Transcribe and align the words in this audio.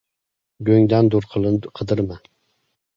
•Go‘ngdan 0.69 1.13
dur 1.17 1.29
qidirma. 1.37 2.23